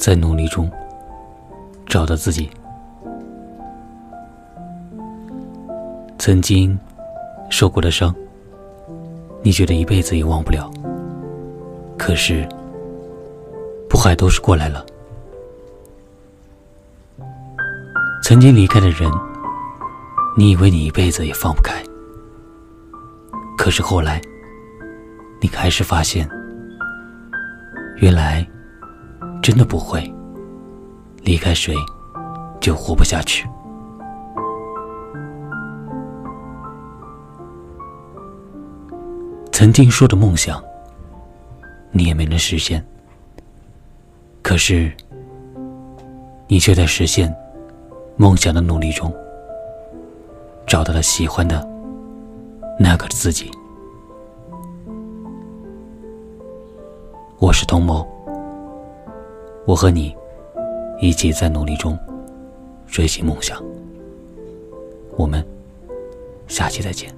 [0.00, 0.68] 在努力中
[1.86, 2.48] 找到自己。
[6.18, 6.76] 曾经
[7.50, 8.14] 受过的伤，
[9.42, 10.70] 你觉得一辈子也忘不了。
[11.98, 12.48] 可是，
[13.90, 14.86] 不还都是过来了？
[18.22, 19.10] 曾经离开的人，
[20.34, 21.74] 你以为你一辈子也放不开。
[23.58, 24.18] 可是后来，
[25.42, 26.26] 你还是发现，
[27.96, 28.46] 原来
[29.42, 30.00] 真的不会
[31.22, 31.74] 离开谁
[32.60, 33.48] 就活不下去。
[39.52, 40.62] 曾经说的梦想，
[41.90, 42.84] 你也没能实现。
[44.42, 44.90] 可是，
[46.48, 47.34] 你却在实现
[48.16, 49.14] 梦想的努力中，
[50.66, 51.68] 找到了喜欢的
[52.78, 53.50] 那个自己。
[57.38, 58.06] 我是童某，
[59.66, 60.14] 我和你
[61.00, 61.98] 一起在努力中
[62.86, 63.62] 追寻梦想。
[65.16, 65.44] 我们
[66.48, 67.14] 下期再见。